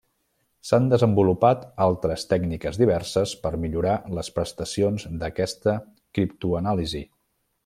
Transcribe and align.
S'han 0.67 0.85
desenvolupat 0.93 1.67
altres 1.85 2.25
tècniques 2.31 2.81
diverses 2.83 3.35
per 3.45 3.53
millorar 3.67 3.95
les 4.21 4.35
prestacions 4.39 5.09
d'aquesta 5.23 5.81
criptoanàlisi. 6.17 7.09